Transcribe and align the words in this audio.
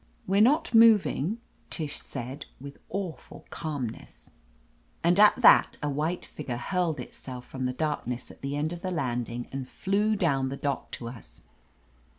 "We're 0.25 0.41
not 0.41 0.73
moving," 0.73 1.39
Tish 1.69 1.99
said 1.99 2.47
with 2.59 2.79
awful 2.89 3.45
calmness. 3.51 4.31
And 5.03 5.19
at 5.19 5.39
that 5.43 5.77
a 5.83 5.91
white 5.91 6.25
figure 6.25 6.57
hurled 6.57 6.99
itself 6.99 7.45
from. 7.45 7.65
the 7.65 7.73
darkness 7.73 8.31
at 8.31 8.41
the 8.41 8.55
end 8.57 8.73
of 8.73 8.81
the 8.81 8.89
landing 8.89 9.47
and 9.51 9.69
flew 9.69 10.15
down 10.15 10.49
the 10.49 10.57
dock 10.57 10.89
to 10.93 11.07
us. 11.07 11.43